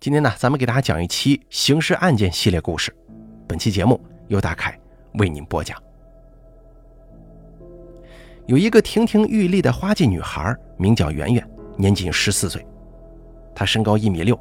[0.00, 2.94] 今天呢，咱们给大家讲一期刑事案件系列故事。
[3.48, 4.78] 本期节目由大凯
[5.14, 5.76] 为您播讲。
[8.46, 11.44] 有一个亭亭玉立的花季女孩，名叫圆圆，
[11.76, 12.64] 年仅十四岁。
[13.56, 14.38] 她身高一米六，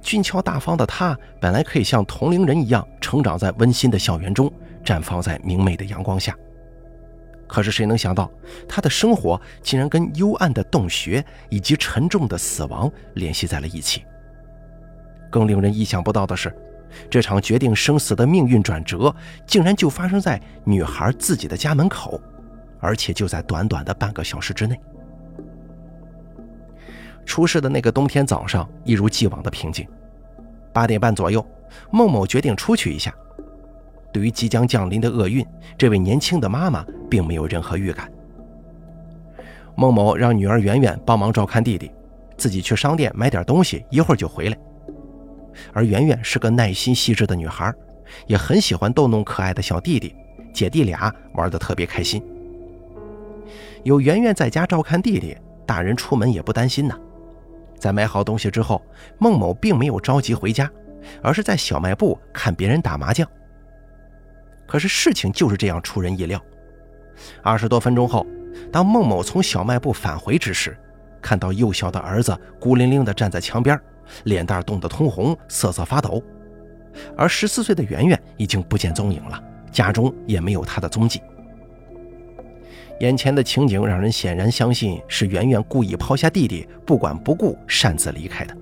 [0.00, 4.50] 俊俏大方的她，本来可以像同龄人一样成长在温馨的校园中，
[4.82, 6.34] 绽放在明媚的阳光下。
[7.46, 8.30] 可是谁能想到，
[8.66, 14.06] 她的生活竟然跟幽暗的洞穴以及沉重的死亡联系在了一起。
[15.30, 16.54] 更令人意想不到的是，
[17.08, 19.14] 这场决定生死的命运转折，
[19.46, 22.20] 竟然就发生在女孩自己的家门口，
[22.80, 24.78] 而且就在短短的半个小时之内。
[27.24, 29.86] 出事的那个冬天早上，一如既往的平静。
[30.72, 31.46] 八点半左右，
[31.92, 33.14] 孟某决定出去一下。
[34.12, 35.46] 对于即将降临的厄运，
[35.78, 38.10] 这位年轻的妈妈并没有任何预感。
[39.76, 41.92] 孟某让女儿圆圆帮忙照看弟弟，
[42.36, 44.58] 自己去商店买点东西，一会儿就回来。
[45.72, 47.72] 而圆圆是个耐心细致的女孩，
[48.26, 50.14] 也很喜欢逗弄可爱的小弟弟，
[50.52, 52.22] 姐弟俩玩得特别开心。
[53.82, 56.94] 有圆圆在家照看弟弟，大人出门也不担心呢。
[57.78, 58.82] 在买好东西之后，
[59.18, 60.70] 孟某并没有着急回家，
[61.22, 63.26] 而是在小卖部看别人打麻将。
[64.66, 66.40] 可是事情就是这样出人意料。
[67.42, 68.26] 二十多分钟后，
[68.70, 70.76] 当孟某从小卖部返回之时，
[71.22, 73.80] 看到幼小的儿子孤零零地站在墙边。
[74.24, 76.22] 脸蛋冻得通红，瑟瑟发抖，
[77.16, 81.20] 而十四岁的圆圆已经不见踪影了，家中也没有她的踪迹。
[83.00, 88.54] 眼前的情景让人显然相信是圆圆故意抛下弟弟，不管不顾擅自离开的。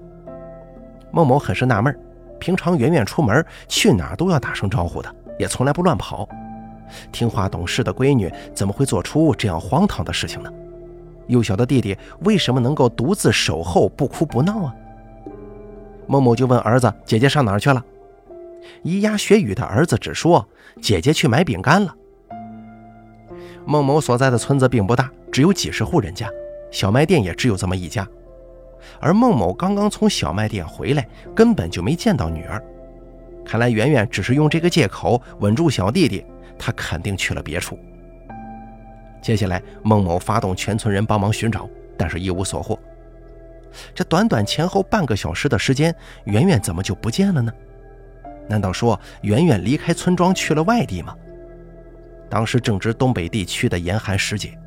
[1.11, 1.99] 孟某很是纳闷，
[2.39, 6.29] 平常圆圆出门去哪儿都要打声招呼的，也从来不乱跑，
[7.11, 10.53] 听话懂事的闺女怎么会做出这样荒唐的事情呢？
[11.27, 14.75] 幼小的弟弟为什么能够独自守候，不哭不闹啊？
[16.09, 17.85] 孟某就问儿子：“姐姐上哪儿去了？”
[18.85, 20.47] 咿呀学语的儿子只说
[20.83, 21.95] ：“姐姐去买饼干了。”
[23.67, 26.29] 孟某所在的村子并不大，只有几十户人家，
[26.71, 28.09] 小卖店也只有这么一家。
[28.99, 32.63] 而孟某刚刚从小卖店回来，根本就没见到女儿。
[33.45, 36.25] 看来圆圆只是用这个借口稳住小弟弟，
[36.59, 37.79] 他肯定去了别处。
[39.21, 42.79] 接下来，孟某发动全村人帮忙寻找，但是一无所获。
[43.95, 45.95] 这短短前后半个小时的时间，
[46.25, 47.53] 圆圆怎么就不见了呢？
[48.49, 51.15] 难道说圆圆离开村庄去了外地吗？
[52.31, 54.59] 当时正值东北地区的严寒时节，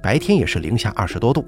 [0.00, 1.46] 白天也是零下二十多度，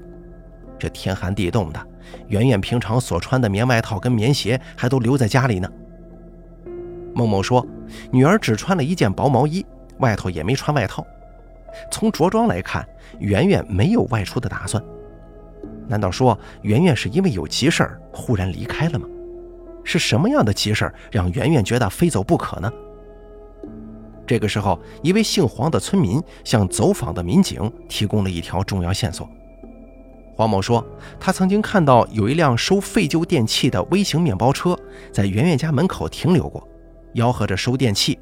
[0.77, 1.87] 这天寒地冻的，
[2.27, 5.69] 圆圆平常所穿的棉外套跟棉鞋还都留在家里呢。
[7.13, 7.65] 孟某说，
[8.11, 9.65] 女儿只穿了一件薄毛衣，
[9.99, 11.05] 外头也没穿外套。
[11.91, 12.87] 从着装来看，
[13.19, 14.83] 圆圆没有外出的打算。
[15.87, 19.07] 难道说圆圆是因为有急事儿忽然离开了吗？
[19.83, 22.71] 是什么样的急事儿让圆圆觉得非走不可呢？
[24.25, 29.29] 这个时候，一位姓黄的村民向走访的民警提供了一条重要线索。
[30.35, 30.83] 黄某说，
[31.19, 34.75] 他曾经看到有一辆收废旧电器的微型面包车
[35.13, 36.67] 在圆圆家门口停留过，
[37.13, 38.17] 吆喝着收电器。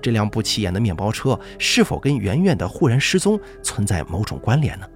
[0.00, 4.86] 这辆不起眼的面包车是否跟圆圆的忽然失踪存在某种关联呢？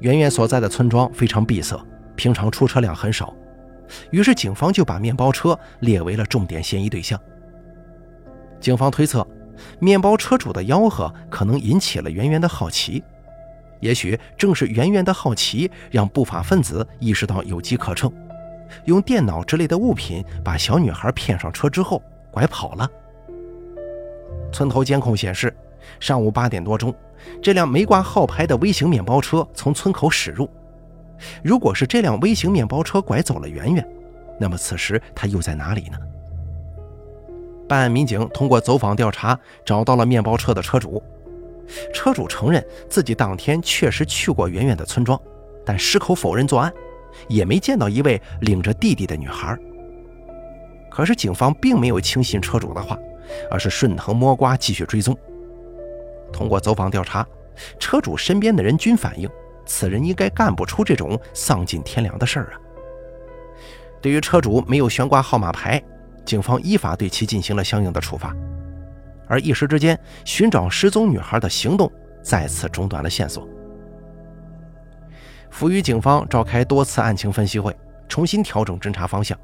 [0.00, 1.78] 圆圆所在的村庄非常闭塞，
[2.16, 3.34] 平常出车辆很少，
[4.10, 7.18] 于是警方就把面包车列为了重点嫌疑对象。
[8.60, 9.26] 警方推测，
[9.78, 13.02] 面包车主的吆喝可能引起了圆圆的好奇，
[13.80, 18.12] 也许正是圆圆的好奇让不法分子意识到有机可乘，
[18.84, 22.88] 用电脑之类的物品把小女孩骗上车之后拐跑了。
[24.52, 25.54] 村头监控显示。
[26.00, 26.92] 上午八点多钟，
[27.42, 30.48] 这辆没挂号牌的微型面包车从村口驶入。
[31.42, 33.88] 如果是这辆微型面包车拐走了圆圆，
[34.38, 35.98] 那么此时他又在哪里呢？
[37.68, 41.02] 办案民警通过走访调查，找到了面包车的车主。
[41.92, 45.20] 车主承认自己当天确实去过圆圆的村庄，
[45.64, 46.72] 但矢口否认作案，
[47.28, 49.58] 也没见到一位领着弟弟的女孩。
[50.90, 52.96] 可是警方并没有轻信车主的话，
[53.50, 55.16] 而是顺藤摸瓜继续追踪。
[56.32, 57.26] 通过走访调查，
[57.78, 59.28] 车主身边的人均反映，
[59.64, 62.60] 此人应该干不出这种丧尽天良的事儿啊。
[64.00, 65.82] 对于车主没有悬挂号码牌，
[66.24, 68.34] 警方依法对其进行了相应的处罚。
[69.26, 71.90] 而一时之间，寻找失踪女孩的行动
[72.22, 73.48] 再次中断了线索。
[75.50, 77.74] 赋予警方召开多次案情分析会，
[78.08, 79.36] 重新调整侦查方向，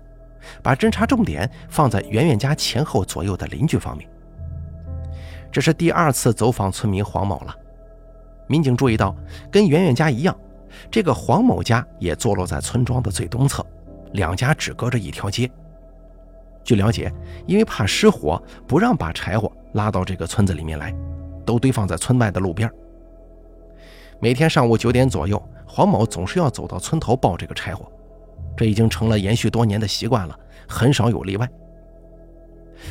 [0.62, 4.08] 把侦查重点放在圆圆家前后左右的邻居方面。
[5.52, 7.54] 这是第二次走访村民黄某了。
[8.48, 9.14] 民警注意到，
[9.50, 10.34] 跟圆圆家一样，
[10.90, 13.64] 这个黄某家也坐落在村庄的最东侧，
[14.12, 15.48] 两家只隔着一条街。
[16.64, 17.12] 据了解，
[17.46, 20.94] 因为怕失火，不让把柴火拉到这个村子里面来，
[21.44, 22.70] 都堆放在村外的路边。
[24.20, 27.90] 每天上午九点左右，黄某总是要走到村头抱这个柴火，
[28.56, 30.38] 这已经成了延续多年的习惯了，
[30.68, 31.48] 很少有例外。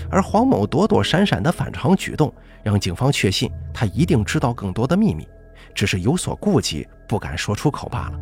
[0.10, 2.34] 而黄某躲躲闪闪的反常举动，
[2.64, 5.28] 让警方确信他一定知道更多的秘密，
[5.74, 8.20] 只是有所顾忌，不敢说出口罢了。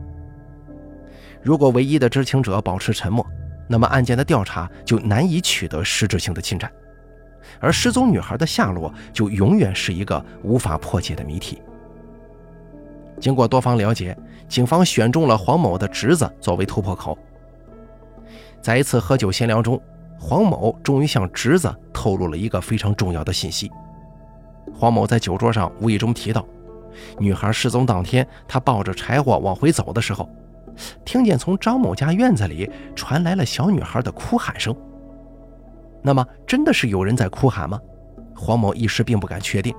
[1.42, 3.26] 如果唯一的知情者保持沉默，
[3.68, 6.72] 那么案件的调查就难以取得实质性的进展，
[7.60, 11.62] 而失踪女孩的下落就永远是一个无法破解的谜题。
[13.20, 14.18] 经过多方了解，
[14.48, 17.18] 警方选中了黄某的侄子作为突破口。
[18.62, 19.82] 在一次喝酒闲聊中，
[20.20, 23.72] 黄某终于向侄子透露了一个非常重要的信息。
[24.74, 26.46] 黄某在酒桌上无意中提到，
[27.18, 30.30] 女孩失踪当天，他抱着柴火往回走的时候，
[31.06, 34.76] 听见从张某家院子里传来了小女孩的哭喊声。
[36.02, 37.80] 那么，真的是有人在哭喊吗？
[38.36, 39.74] 黄某一时并不敢确定，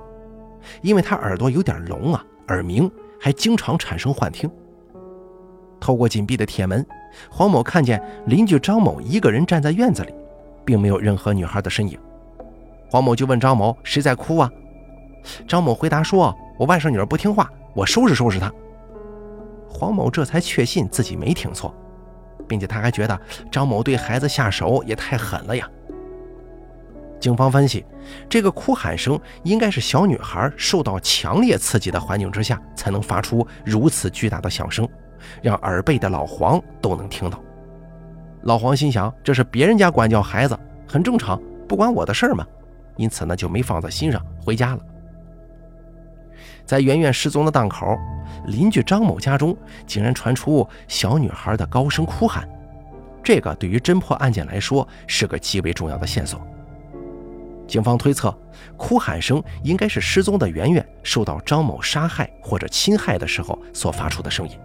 [0.81, 4.49] 因为他耳朵有点聋啊，耳鸣，还经常产生幻听。
[5.79, 6.85] 透过紧闭的铁门，
[7.29, 10.13] 黄某看见邻居张某一个人站在院子里。
[10.65, 11.99] 并没有任何女孩的身影，
[12.89, 14.51] 黄某就问张某：“谁在哭啊？”
[15.47, 18.51] 张某回答说：“我外甥女儿不听话，我收拾收拾她。”
[19.67, 21.73] 黄某这才确信自己没听错，
[22.47, 23.19] 并且他还觉得
[23.49, 25.67] 张某对孩子下手也太狠了呀。
[27.19, 27.85] 警方分析，
[28.27, 34.87] 这个哭喊声应该是小女孩受到强烈刺激的环境之下才能发出如此巨大的响声，
[35.41, 37.39] 让耳背的老黄都能听到。
[38.43, 40.57] 老黄心想，这是别人家管教孩子，
[40.87, 42.45] 很正常，不关我的事儿嘛。
[42.97, 44.81] 因此呢，就没放在心上，回家了。
[46.65, 47.95] 在圆圆失踪的档口，
[48.45, 49.55] 邻居张某家中
[49.85, 52.47] 竟然传出小女孩的高声哭喊，
[53.23, 56.41] 这个对于侦破案件来说是个极为重要的线索。
[57.67, 58.35] 警方推测，
[58.75, 64.57] 哭喊声应该是失踪的圆圆受到张某杀害或者侵害的时候所发出的声音。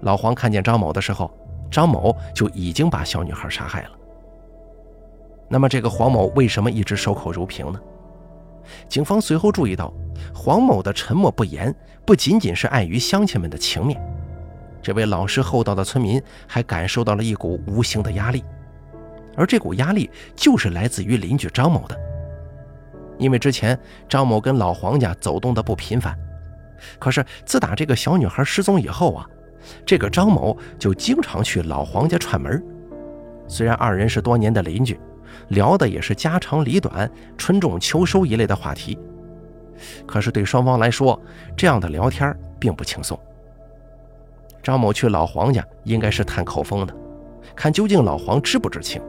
[0.00, 1.30] 老黄看见张某的时候。
[1.72, 3.90] 张某就已经把小女孩杀害了。
[5.48, 7.80] 那么，这个黄某为什么一直守口如瓶呢？
[8.88, 9.92] 警方随后注意到，
[10.34, 11.74] 黄某的沉默不言
[12.06, 14.00] 不仅仅是碍于乡亲们的情面，
[14.80, 18.44] 这位老实厚道的村民还感受到了一股无形的压力，
[19.36, 21.98] 而这股压力就是来自于邻居张某的。
[23.18, 23.78] 因为之前
[24.08, 26.16] 张某跟老黄家走动的不频繁，
[26.98, 29.26] 可是自打这个小女孩失踪以后啊。
[29.84, 32.62] 这个张某就经常去老黄家串门，
[33.46, 34.98] 虽然二人是多年的邻居，
[35.48, 38.98] 聊的也是家长里短、春种秋收一类的话题，
[40.06, 41.20] 可是对双方来说，
[41.56, 43.18] 这样的聊天并不轻松。
[44.62, 46.94] 张某去老黄家应该是探口风的，
[47.56, 49.02] 看究竟老黄知不知情，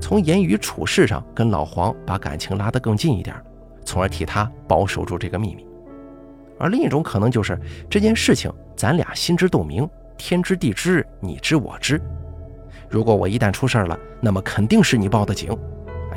[0.00, 3.36] 从言语处事上跟老黄把感情拉得更近一点，
[3.84, 5.67] 从而替他保守住这个秘密。
[6.58, 7.58] 而另一种可能就是
[7.88, 8.52] 这件事情。
[8.76, 12.00] 咱俩心知肚明，天知地知，你知我知。
[12.88, 15.50] 如果我一旦出事了，那么肯定是你报的警，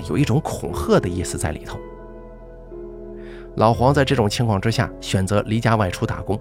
[0.08, 1.80] 有一种恐吓的意思在里头。
[3.56, 6.40] 老黄在这种情况之下选择离家外出打工。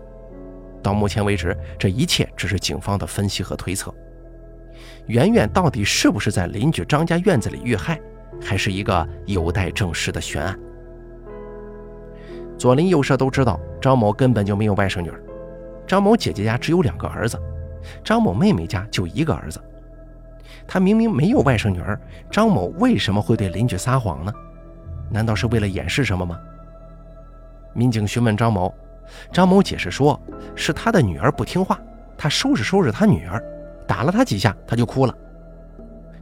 [0.82, 3.94] 到目前为止，这一切只是警方的分析和推测。
[5.06, 7.99] 圆圆到底是不是在邻居张家院子里遇害，
[8.42, 10.59] 还是一个有待证实的悬案。
[12.61, 15.19] 左邻右舍都知道，张某根本就没有外甥女儿。
[15.87, 17.40] 张某姐姐家只有两个儿子，
[18.05, 19.59] 张某妹妹家就一个儿子。
[20.69, 21.99] 他明明没有外甥女儿，
[22.31, 24.33] 张某为什么会对邻居撒谎呢？
[25.09, 26.38] 难道是为了掩饰什么吗？
[27.73, 28.75] 民警询问张某，
[29.33, 30.21] 张某解释说，
[30.55, 31.81] 是他的女儿不听话，
[32.14, 33.43] 他收拾收拾他女儿，
[33.87, 35.14] 打了他几下，他就哭了。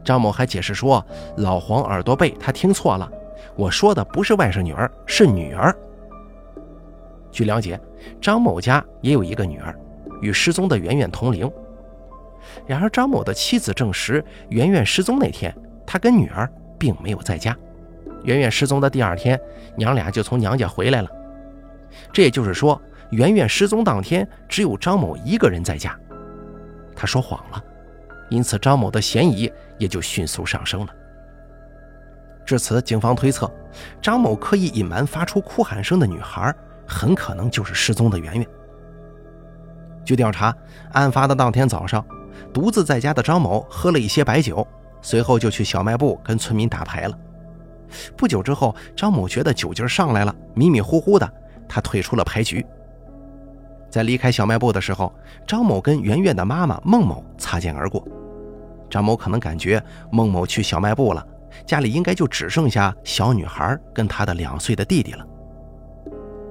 [0.04, 1.04] 张某还解释说，
[1.38, 3.10] 老黄耳朵背，他听错了，
[3.56, 5.76] 我说的不是外甥女儿，是女儿。
[7.30, 7.78] 据了解，
[8.20, 9.74] 张某家也有一个女儿，
[10.20, 11.50] 与失踪的圆圆同龄。
[12.66, 15.54] 然而，张某的妻子证实，圆圆失踪那天，
[15.86, 17.56] 他跟女儿并没有在家。
[18.24, 19.38] 圆圆失踪的第二天，
[19.76, 21.08] 娘俩就从娘家回来了。
[22.12, 22.80] 这也就是说，
[23.10, 25.96] 圆圆失踪当天，只有张某一个人在家。
[26.96, 27.62] 他说谎了，
[28.28, 30.94] 因此张某的嫌疑也就迅速上升了。
[32.44, 33.50] 至此，警方推测，
[34.00, 36.54] 张某刻意隐瞒发出哭喊声的女孩。
[36.88, 38.46] 很可能就是失踪的圆圆。
[40.04, 40.56] 据调查，
[40.92, 42.04] 案发的当天早上，
[42.52, 44.66] 独自在家的张某喝了一些白酒，
[45.02, 47.18] 随后就去小卖部跟村民打牌了。
[48.16, 51.30] 不久之后，张某觉得酒劲上来了，迷迷糊糊的，
[51.68, 52.64] 他退出了牌局。
[53.90, 55.14] 在离开小卖部的时候，
[55.46, 58.02] 张某跟圆圆的妈妈孟某擦肩而过。
[58.90, 61.26] 张某可能感觉孟某去小卖部了，
[61.66, 65.26] 家里应该就只剩下小女孩跟她的两岁的弟弟了。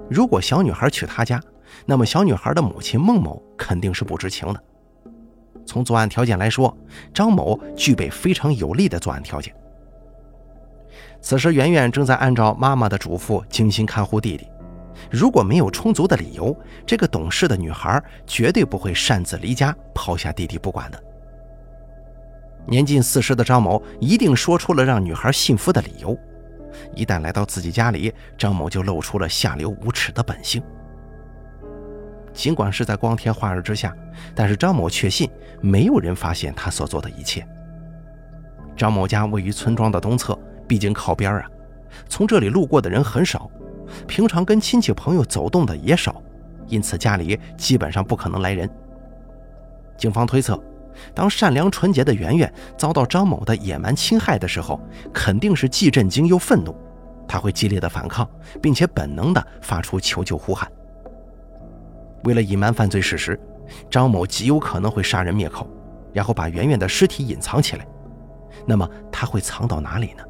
[0.09, 1.41] 如果小女孩去他家，
[1.85, 4.63] 那么小女孩的母亲孟某肯定是不知情的。
[5.65, 6.75] 从作案条件来说，
[7.13, 9.53] 张某具备非常有利的作案条件。
[11.19, 14.47] 此时，圆圆正在按照妈妈的嘱咐精心看护弟弟。
[15.11, 21.03] 如果没有充足的理由，这个懂事的女孩绝对不会擅自离家，抛下弟弟不管的。
[22.65, 26.17] 年近四十的张某一定说出了让女孩信服的理由。
[26.95, 30.61] 一旦来到自己家里，张某就露出了下流无耻的本性。
[32.33, 33.95] 尽管是在光天化日之下，
[34.35, 35.29] 但是张某确信
[35.59, 37.47] 没有人发现他所做的一切。
[38.75, 41.49] 张某家位于村庄的东侧，毕竟靠边啊，
[42.07, 43.49] 从这里路过的人很少，
[44.07, 46.21] 平常跟亲戚朋友走动的也少，
[46.67, 48.69] 因此家里基本上不可能来人。
[49.97, 50.61] 警方推测，
[51.13, 54.79] 当善良纯洁的圆圆遭到张某的野蛮侵害的时候，
[55.13, 56.75] 肯定是既震惊又愤怒，
[57.27, 58.29] 他会激烈的反抗，
[58.61, 60.71] 并且本能的发出求救呼喊。
[62.23, 63.39] 为了隐瞒犯罪事实，
[63.89, 65.67] 张某极有可能会杀人灭口，
[66.13, 67.87] 然后把圆圆的尸体隐藏起来。
[68.65, 70.23] 那么他会藏到哪里呢？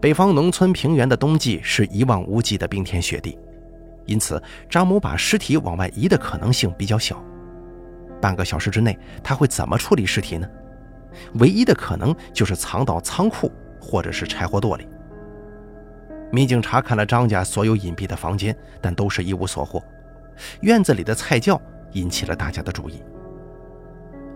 [0.00, 3.38] 北方农村平原的冬季是一望无际的冰天雪地，
[4.06, 7.22] 因此张某把尸体往外移的可能性比较小。
[8.20, 10.48] 半个小时之内，他会怎么处理尸体呢？
[11.34, 13.50] 唯一的可能就是藏到仓库
[13.80, 14.86] 或者是柴火垛里。
[16.30, 19.82] 民警查看了张家所有隐蔽的房间，但都是一无所获。
[20.60, 21.60] 院子里的菜窖
[21.92, 23.02] 引起了大家的注意，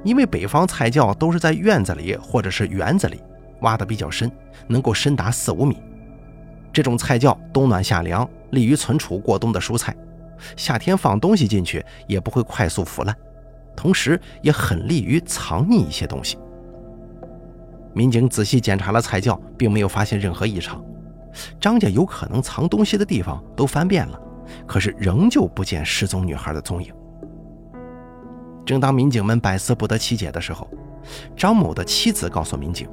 [0.02, 3.22] 因为北方菜窖都是在院子里或者是园子里
[3.60, 4.30] 挖的比较深，
[4.66, 5.80] 能够深达四五米。
[6.72, 9.94] 这种菜窖冬暖夏凉，利于存储过冬的蔬菜，
[10.56, 13.16] 夏天放东西进去也不会快速腐烂，
[13.76, 16.38] 同时也很利于藏匿一些东西。
[17.92, 20.84] 民警仔细检查了菜窖，并没有发现任何异常。
[21.60, 24.20] 张家有可能藏东西的地方都翻遍了，
[24.66, 26.92] 可是仍旧不见失踪女孩的踪影。
[28.64, 30.68] 正当民警们百思不得其解的时候，
[31.36, 32.88] 张某的妻子告诉民警，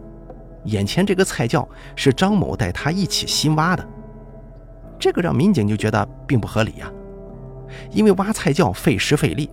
[0.66, 3.88] 眼前这个菜窖是张某带他一起新挖的。
[5.00, 6.92] 这个让民警就觉得并不合理呀，
[7.90, 9.50] 因为挖菜窖费时费力，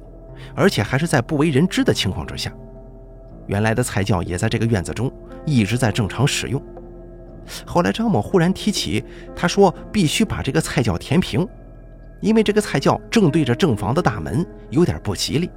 [0.54, 2.52] 而且还是在不为人知的情况之下。
[3.47, 5.11] 原来的菜窖也在这个院子中，
[5.47, 6.62] 一直在正常使用。
[7.64, 9.02] 后来，张某忽然提起，
[9.35, 11.49] 他说必须把这个菜窖填平，
[12.21, 15.50] 因为这个菜窖正对着正房的大门，有点不吉利。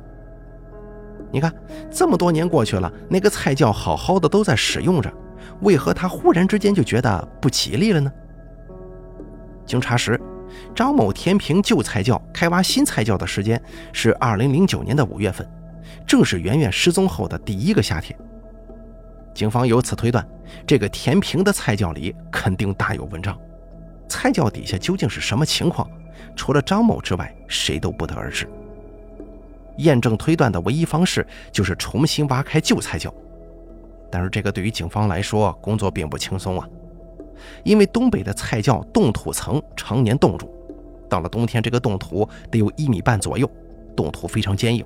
[1.33, 1.53] 你看，
[1.89, 5.11] 这么多年过去了，那个菜窖好好的都在使用着，
[5.61, 8.11] 为何他忽然之间就觉得不吉利了呢？
[9.65, 10.19] 经查实，
[10.75, 13.61] 张某填平旧菜窖、开挖新菜窖的时间
[13.93, 15.47] 是二零零九年的五月份，
[16.07, 18.17] 正是圆圆失踪后的第一个夏天。
[19.33, 20.27] 警方由此推断，
[20.67, 23.37] 这个填平的菜窖里肯定大有文章。
[24.07, 25.89] 菜窖底下究竟是什么情况？
[26.35, 28.47] 除了张某之外，谁都不得而知。
[29.77, 33.11] 验证推断的唯一方式就是重新挖开旧菜窖，
[34.11, 36.67] 但是这个对于警方来说工作并不轻松啊，
[37.63, 40.49] 因为东北的菜窖冻土层常年冻住，
[41.09, 43.49] 到了冬天，这个冻土得有一米半左右，
[43.95, 44.85] 冻土非常坚硬，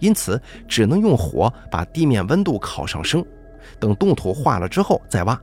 [0.00, 3.24] 因此只能用火把地面温度烤上升。
[3.80, 5.40] 等冻土化了之后再挖。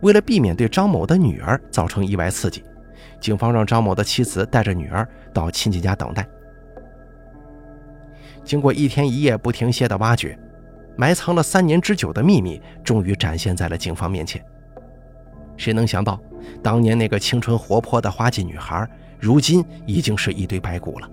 [0.00, 2.64] 为了避免对张某的女儿造成意外刺激，
[3.20, 6.26] 警方让张某的妻子带着女儿到亲戚家等待。
[8.44, 10.38] 经过一天一夜不停歇的挖掘，
[10.96, 14.42] 埋藏了三年之久的秘密终于展现在了警方面前。
[15.58, 16.18] 谁能想到，
[16.62, 18.88] 当年那个青春活泼的花季女孩，
[19.18, 21.10] 如今已经是一堆白骨了。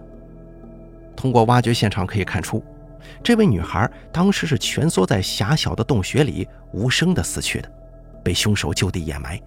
[1.15, 2.63] 通过挖掘现场可以看出。
[3.23, 7.71] 这位女孩当时是蜷缩在狭小的洞穴里，无声的死去的，
[8.23, 9.39] 被凶手就地掩埋。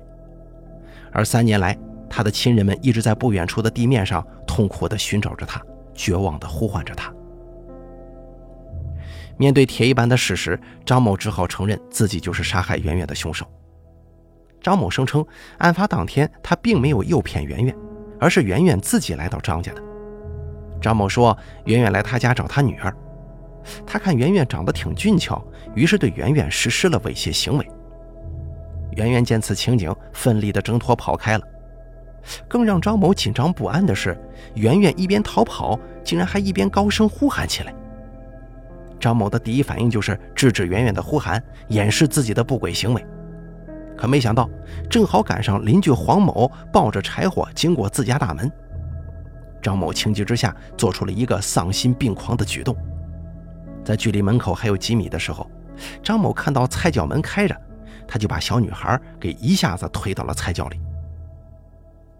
[1.12, 1.76] 而三年来，
[2.09, 5.61] 她的亲人们一直在不远处的地面上痛苦地寻找着她，
[5.95, 7.12] 绝望地呼唤着她。
[9.37, 13.47] 面对铁一般的事实，张某只好承认自己就是杀害圆圆的凶手。
[14.60, 15.24] 张某声称，
[15.58, 17.74] 案发当天他并没有诱骗圆圆，
[18.18, 19.82] 而是圆圆自己来到张家的。
[20.80, 22.94] 张某说，圆圆来他家找他女儿。
[23.86, 25.42] 他看圆圆长得挺俊俏，
[25.74, 27.68] 于是对圆圆实施了猥亵行为。
[28.92, 31.44] 圆圆见此情景，奋力地挣脱跑开了。
[32.48, 34.18] 更让张某紧张不安的是，
[34.54, 37.74] 圆圆一边逃跑，竟然还一边高声呼喊起来。
[38.98, 43.06] 张某的第一反应就是制止圆圆的呼喊，掩饰自己的不轨行为。
[43.99, 44.49] 可没想到，
[44.88, 48.50] 正好赶上邻居黄某抱着柴火经过自家大门。
[49.61, 52.76] 张某情急之下做出了一个丧心病狂的举动。
[53.85, 55.50] 在距离门口还有几米的时候，
[56.00, 57.61] 张某看到菜窖门开着，
[58.07, 60.81] 他就把小女孩给一下子推到了菜窖里。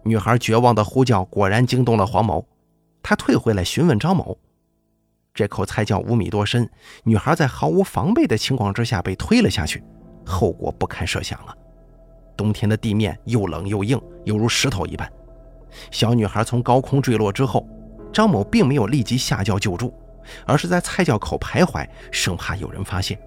[0.03, 2.45] 女孩绝望的呼叫果然惊动了黄某，
[3.01, 4.37] 他退回来询问张某。
[5.33, 6.69] 这口菜窖五米多深，
[7.03, 9.81] 女孩在毫无防备的情况之下被推了下去，
[10.25, 11.55] 后果不堪设想啊！
[12.39, 15.11] 冬天的地面又冷又硬，犹如石头一般。
[15.91, 17.67] 小女孩从高空坠落之后，
[18.13, 19.93] 张某并没有立即下轿救助，
[20.45, 23.19] 而是在菜窖口徘徊，生怕有人发现。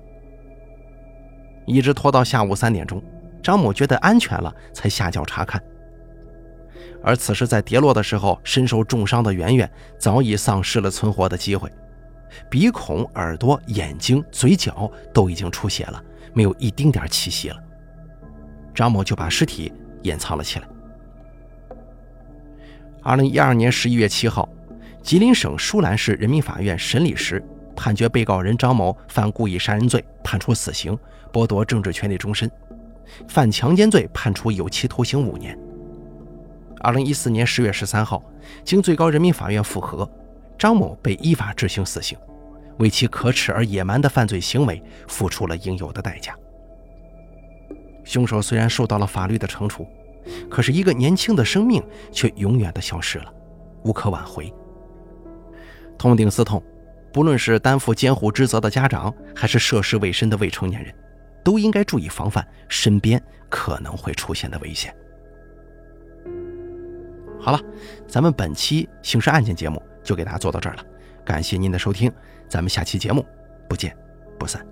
[1.67, 3.03] 一直拖到下午三点钟，
[3.43, 5.63] 张某觉得安全了，才下轿查看。
[7.05, 11.71] 而此时在跌落的时候身受重伤的圆圆，早已丧失了存活的机会。
[12.49, 16.03] 鼻孔、耳朵、眼睛、嘴角都已经出血了，
[16.33, 17.63] 没有一丁点气息了。
[18.75, 20.69] 张某就把尸体掩藏了起来。
[23.03, 24.49] 二零一二年十一月七号，
[25.03, 27.43] 吉林省舒兰市人民法院审理时，
[27.75, 30.97] 判决被告人张某犯故意杀人罪，判处死刑，
[31.33, 32.49] 剥夺政治权利终身；
[33.27, 35.59] 犯强奸罪，判处有期徒刑五年。
[36.81, 38.23] 二零一四年十月十三号，
[38.65, 40.09] 经最高人民法院复核。
[40.59, 42.17] 张某被依法执行死刑，
[42.79, 46.37] 为其可耻而野蛮的犯罪行为付出了应有的代价。
[48.05, 49.87] 凶手虽然受到了法律的惩处，
[50.51, 53.33] 可是一个年轻的生命却永远的消失了，
[53.85, 54.53] 无可挽回。
[55.99, 56.63] 痛定思痛，
[57.13, 60.95] 不论是担负监护职责的家长，还是涉世未深的未成年人，
[61.45, 64.95] 都应该注意防范身边可能会出现的危险。
[67.41, 67.61] 好了，
[68.07, 69.83] 咱们本期刑事案件节目。
[70.05, 70.85] 就给大家做到这儿了，
[71.25, 72.13] 感谢您的收听，
[72.49, 73.25] 咱们下期节目
[73.69, 73.97] 不见
[74.37, 74.67] 不散。